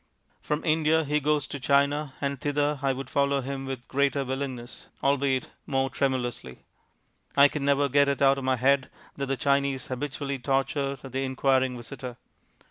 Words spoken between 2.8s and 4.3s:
I would follow him with greater